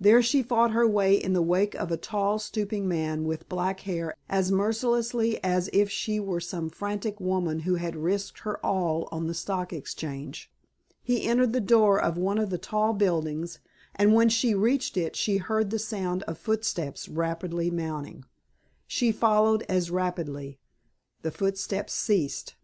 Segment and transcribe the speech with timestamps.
[0.00, 3.80] There she fought her way in the wake of a tall stooping man with black
[3.80, 9.08] hair as mercilessly as if she were some frantic woman who had risked her all
[9.10, 10.48] on the Stock Exchange.
[11.02, 13.58] He entered the door of one of the tall buildings,
[13.96, 18.24] and when she reached it she heard the sound of footsteps rapidly mounting.
[18.86, 20.60] She followed as rapidly.
[21.22, 22.54] The footsteps ceased.